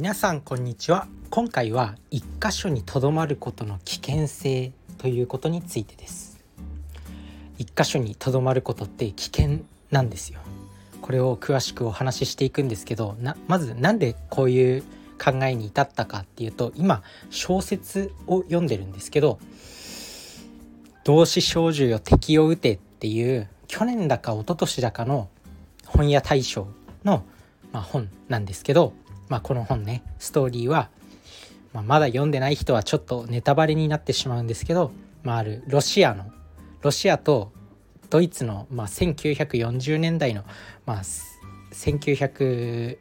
[0.00, 1.08] 皆さんこんにちは。
[1.28, 6.42] 今回は一箇所にとどまることの危険性ということについてです。
[7.58, 9.58] 一箇所にとどまることって危険
[9.90, 10.40] なんですよ。
[11.02, 14.84] これを詳しくお話ししていくんですけどなまず何でこういう
[15.22, 19.38] 考えに至ったかっていうと今小説を読んでるんですけど
[21.04, 25.28] 「同志少女よ敵を撃て」っていう去年だか一昨年だかの
[25.84, 26.68] 本屋大賞
[27.04, 27.22] の、
[27.70, 28.94] まあ、本なんですけど
[29.30, 30.90] まあ、この本ねストーリーは、
[31.72, 34.90] まあ、まだ読んでない人はちょっとネタバレになってしまうんですけど、
[35.22, 36.30] まあ、あるロシアの
[36.82, 37.52] ロシアと
[38.10, 40.42] ドイツの、まあ、1940年代の、
[40.84, 41.02] まあ、
[41.72, 42.98] 1900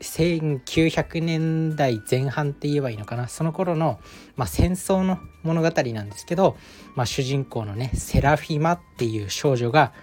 [0.00, 3.98] 1900年代前半って言えばいいのかなその頃の、
[4.36, 6.58] まあ、戦争の物語なんですけど、
[6.94, 9.94] まあ、主人公のねセラフィマっていう少女が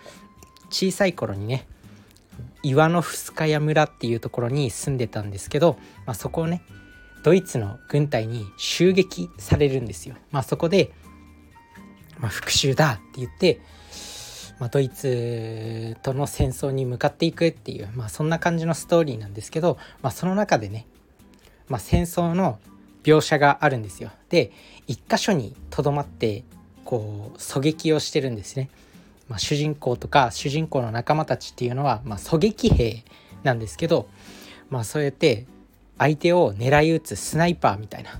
[0.72, 1.68] 小さい頃にね
[2.64, 6.64] イワノフスカヤ村っていうところに住んでたんですけど、まあ、そこをね
[7.24, 10.16] ドイツの軍隊に襲撃されるんですよ。
[10.32, 10.92] まあ、そこで、
[12.20, 13.62] まあ、復讐だって言って、
[14.60, 20.88] まあ、ドイツとの戦争に向かっていくっていう、まあ、そんな感じのストーリーなんですけど、まあ、その中でね、
[21.68, 22.60] まあ、戦争の
[23.04, 24.12] 描写があるんですよ。
[24.30, 24.52] で
[24.88, 26.44] 一箇所にとどまって
[26.86, 28.70] こう狙撃をしてるんですね。
[29.32, 33.06] まあ、主人公とか主人公の仲間たちっていうのは、まあ、狙撃兵
[33.44, 34.10] なんですけど、
[34.70, 35.46] まあ、そうやって
[35.98, 38.12] 相手を狙い撃つスナイパーみたいな、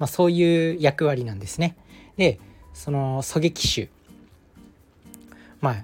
[0.00, 1.76] まあ、そういう役割なんですね。
[2.16, 2.40] で
[2.74, 3.88] その狙撃手
[5.60, 5.76] まあ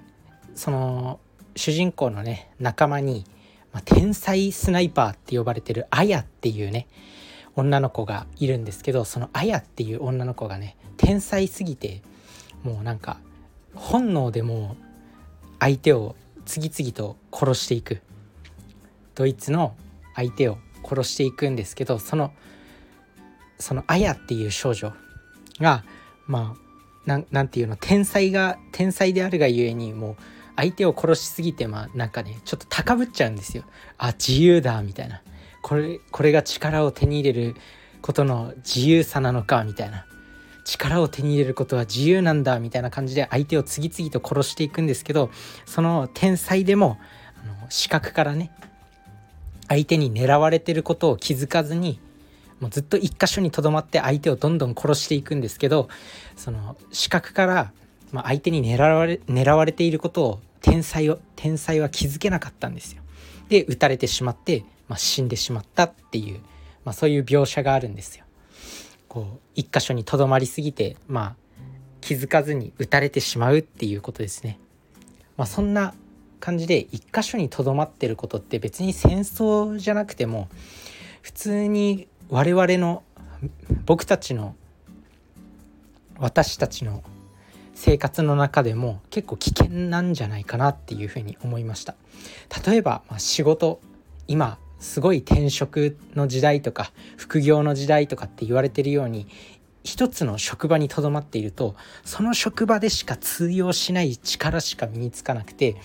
[0.53, 1.21] その
[1.55, 3.23] 主人公のね仲間に、
[3.71, 6.87] まあ、天才スナイパーって呼ばれてるアヤっていうね
[7.55, 12.01] 女の子がいるんですけどそのアヤっていう女の子がね天才すぎて
[12.63, 13.19] もうなんか
[13.75, 14.75] 本能でも
[15.59, 18.01] 相手を次々と殺していく。
[19.15, 19.75] ドイツの
[20.15, 22.33] 相手を殺していくんですけどその
[23.59, 24.91] そのアヤっていう少女
[25.59, 25.83] が
[26.25, 26.55] ま
[27.07, 30.15] あなんていうの天才が天才であるがゆえにもう
[30.55, 33.63] 相手を殺しすぎてまあなんかねちょっと高ぶっちゃうんですよ。
[33.97, 35.21] あ自由だみたいな。
[35.61, 37.55] これこれが力を手に入れる
[38.01, 40.05] ことの自由さなのかみたいな。
[40.63, 45.29] 力を手に入れることは自由なんだみたいな感じで相手を次々と殺していくんですけど
[45.65, 46.97] その天才でも
[47.43, 48.51] あの視覚からね
[49.67, 51.99] 相手に狙われてることを気づかずに
[52.59, 55.89] もうずっと一箇所にとどまって相手をどんどん殺していくんですけど
[56.35, 57.73] その視覚から、
[58.11, 63.03] ま、相手に狙われ狙われていることを天才を天才は気づけなかったんですよ。
[63.49, 66.39] で撃たれてしまって、まあ、死んでしまったっていう、
[66.85, 68.23] まあ、そういう描写があるんですよ。
[69.13, 71.35] こう一箇所にとどまりすぎてまあ
[72.01, 74.57] 気づかずに打たれてしまうっていうことですね。
[75.37, 75.93] まあ、そんな
[76.39, 80.49] 感じで一箇所にとどまってることって別に戦争じゃなくても
[81.21, 83.03] 普通に我々の
[83.85, 84.55] 僕たちの
[86.17, 87.03] 私たちの
[87.75, 91.95] 生活の中でも結構危険なんじゃないかなっていうふうに思いました
[92.65, 93.79] 例えば、まあ、仕事
[94.27, 99.27] 今すごい転職の時代とか副業の時代とかって言われてるように
[99.83, 105.77] 一つの職場にとどまっているとその職場でしか通用しない力しか身につかなくて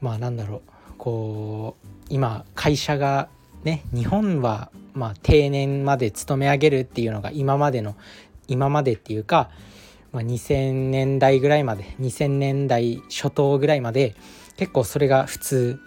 [0.00, 0.60] まあなんだろう
[0.96, 3.28] こう今会社が
[3.62, 7.94] ね日本はま定年まで勤め上げるっていうのが今までの
[8.46, 9.50] 今までっていうか、
[10.12, 14.16] まあ、2000年代ぐらいまで2000年代初頭ぐらいまで
[14.56, 15.80] 結構それが普通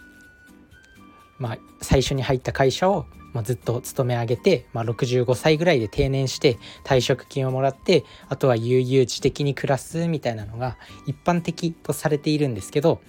[1.41, 13.01] まあ、最初に入った会社を、まあ、ずっと勤め上げて、まあ、65歳ぐらいで定年して退職金をもらってあとは悠々自適に暮らすみたいなのが一般的とされているんですけど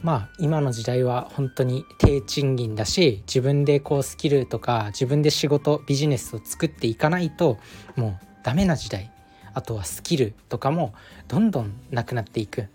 [0.00, 7.58] まあ今の時代は本当に低賃金だし自分でこうスキルとか自分で仕事ビジネスを作っていかないと
[7.94, 9.10] もうダメな時代。
[9.56, 10.94] あとはスキルとかも
[11.28, 12.68] どんどんなくなっていく。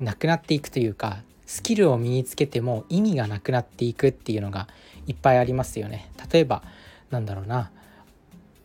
[0.00, 4.68] なくなっていくというかスキルを身につけても意味がなくなっていくっていうのが
[5.06, 6.10] いっぱいありますよね。
[6.32, 6.62] 例えば
[7.10, 7.70] なんだろうな、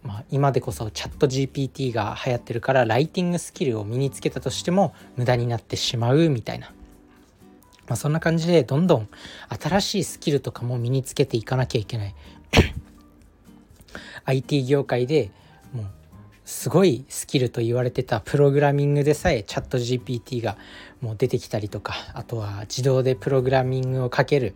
[0.03, 6.71] まあ、今でこそチャット GPT が流行ってるからライティングスキルを身につけたとしても無駄になってしまうみたいな。
[7.87, 9.07] まあ、そんな感じでどんどん
[9.61, 12.15] 新しいスキルとかも身につけていかなきゃいけない
[14.25, 15.31] IT 業界で
[16.47, 20.57] すごいスキルと言われてたプログラミングでさえチャット GPT が
[21.01, 24.55] もう出てきたりとかあとは自動でプログラミングをかける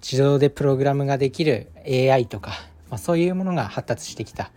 [0.00, 2.52] 自動でプログラムができる AI とか、
[2.88, 4.52] まあ、そういうものが発達してきた。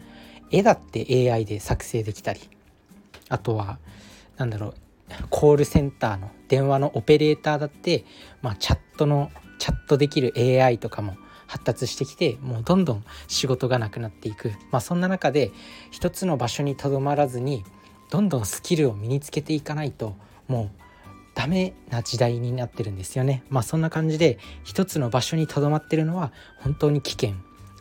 [0.49, 2.39] 絵だって AI で作成できたり
[3.27, 3.77] あとは
[4.37, 4.73] 何だろう
[5.29, 8.05] コールセンターの電話のオペレーターだって、
[8.41, 9.29] まあ、チャットの
[9.59, 15.51] チャットできる AI とかも発達してきてもうどんどん仕事がなくなっていく、まあ、そんな中で
[15.91, 17.63] 一つの場所にとどまらずに
[18.09, 20.15] どんどんスキルを身につけていかないと
[20.47, 20.69] もう
[21.35, 23.43] ダメな時代になってるんですよね。
[23.49, 27.33] まあそんな感じで一つの場所にとどまってるのは本当に危険。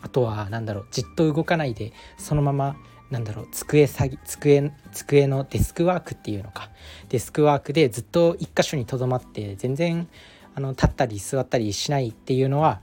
[0.02, 2.76] あとは何だろうじっと動かないでそのまま
[3.10, 6.68] なんだろう机ぎ机机のデスクワークっていうのか
[7.08, 10.08] デスクワークでずっと一箇所にとどまって全然
[10.54, 12.80] あの立ったり座ったりしないっていうのは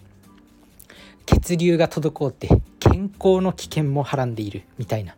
[1.32, 2.50] 血流が滞って
[2.80, 5.16] 健康の危険もはらんでいるみたいな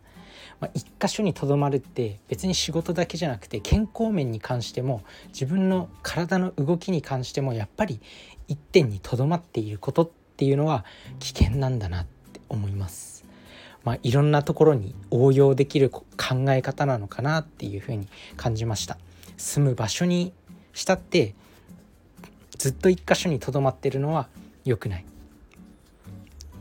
[0.60, 8.00] まあ、一箇所にとどまるって別に仕事だけじゃなくて健康面に関しても自分の体の動きに関してもやっぱり
[8.48, 10.84] 一点にとどまっていることっていうのは
[11.18, 13.24] 危険なんだなって思います。
[13.82, 16.04] まあ、いろんなところに応用できる考
[16.48, 18.08] え方なのかなっていうふうに
[18.38, 18.96] 感じました。
[19.36, 20.32] 住む場所に
[20.72, 21.34] したって
[22.56, 24.28] ずっと一箇所にとどまってるのは
[24.64, 25.04] 良くない。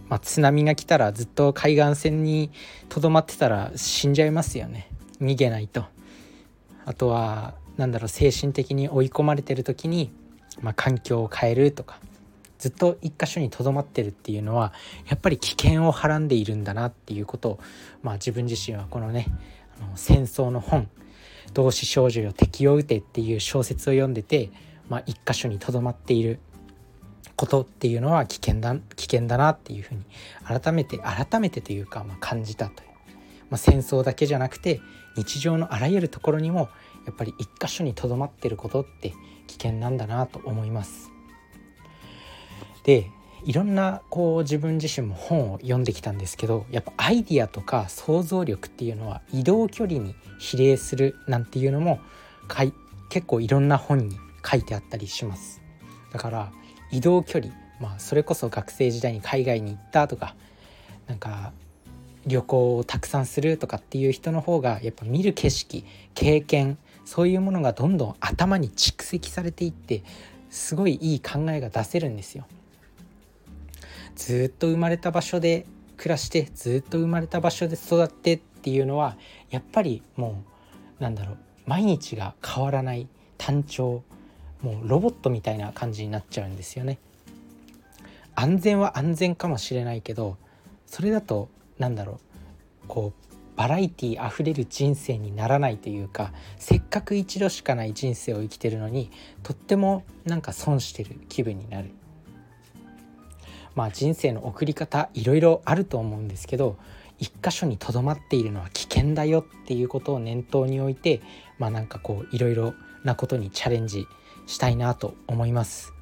[0.09, 2.51] まあ、津波が来たらずっと海岸線に
[2.89, 4.89] とどまってたら死んじゃいますよね。
[5.21, 5.85] 逃げないと。
[6.85, 10.11] あとは何だろう精神的に追い込まれてる時に、
[10.61, 11.99] まあ、環境を変えるとか
[12.59, 14.73] ずっと一箇所にとどまってるっていうのは
[15.07, 17.59] やっぱり危険をはらんでいるんだなっていうことを、
[18.01, 19.27] まあ、自分自身はこのね
[19.81, 20.89] あの戦争の本
[21.53, 24.49] 「同志少女よ敵を撃て」っていう小説を読んでて、
[24.89, 26.39] まあ、一箇所にとどまっている。
[27.35, 30.03] ことっていうのは危険だ危険だなっていうふうに
[30.45, 32.89] 改めて改めてというか、まあ、感じたという、
[33.49, 34.81] まあ、戦争だけじゃなくて
[35.15, 36.69] 日常のあらゆるところにも
[37.05, 39.13] やっぱり一箇所にとどまってることって
[39.47, 41.11] 危険なんだなと思います。
[42.83, 43.09] で
[43.45, 51.99] いろんなこう自分自身も本を読んできたんですけどやっぱアイディアとか想像力っていうのは移動距離に比例するなんていうのも
[52.47, 52.73] かい
[53.09, 54.17] 結構いろんな本に
[54.49, 55.61] 書いてあったりします。
[56.13, 56.51] だから
[56.91, 60.35] 移動距離まあそれこそ学生時代に海外に行ったとか
[61.07, 61.51] なんか
[62.25, 65.83] 旅行をたくさんするとかっていう人の方がやっぱ見る景色
[66.13, 70.03] 経験そういうものがどんどん頭に蓄積されていって
[70.49, 72.45] すごいいい考えが出せるんですよ。
[74.15, 75.65] ずっと生まれた場所で
[75.97, 79.17] 暮らしてずっと生まれた場所で育ってっていうのは
[79.49, 80.43] やっぱりも
[80.99, 83.07] うなんだろう毎日が変わらない
[83.37, 84.03] 単調
[84.63, 86.97] もうロボットみたいな感じになっちゃうんですよね。
[88.35, 90.37] 安全は安全かもしれないけど
[90.87, 92.19] それだと何だろ
[92.85, 99.11] うこうバラエティあふれる人生にならないというかせっかく一度しかない人生を生きてるのに
[99.43, 101.91] とってもなんか損してる気分になる。
[103.75, 106.77] まあ人生の送り方いろいろあると思うんですけど
[107.17, 111.21] 一箇所にとどまっているのは危険だよっていうことを念頭に置いて
[111.57, 112.73] まあなんかこういろいろ
[113.03, 114.05] なことにチャレンジ
[114.45, 115.93] したいなと思います。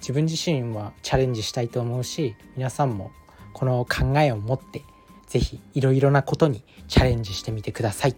[0.00, 3.10] 自分自身はチャレンジしたいと思うし皆さんも
[3.52, 4.82] この考えを持って
[5.26, 8.16] 是非いろいろなことにチャレンジしてみてください。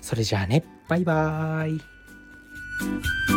[0.00, 0.64] それじゃあね。
[0.88, 3.35] バイバーイ。